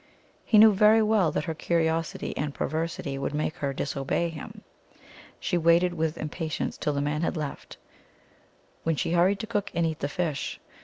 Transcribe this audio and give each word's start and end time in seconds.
He 0.43 0.57
knew 0.57 0.73
very 0.73 1.03
well 1.03 1.31
that 1.31 1.43
her 1.43 1.53
curiosity 1.53 2.35
and 2.35 2.55
perversity 2.55 3.19
would 3.19 3.35
make 3.35 3.57
her 3.57 3.71
disobey 3.71 4.29
him. 4.29 4.63
She 5.39 5.59
waited 5.59 5.93
with 5.93 6.15
impa 6.17 6.47
tience 6.49 6.75
till 6.79 6.93
the 6.93 7.01
man 7.01 7.21
had 7.21 7.37
left, 7.37 7.77
when 8.81 8.95
she 8.95 9.11
hurried 9.11 9.39
to 9.41 9.45
cook 9.45 9.69
and 9.75 9.85
eat 9.85 9.99
the 9.99 10.09
fish. 10.09 10.59